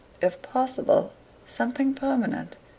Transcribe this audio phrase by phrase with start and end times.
[0.19, 1.11] "If possible,
[1.45, 2.57] something permanent.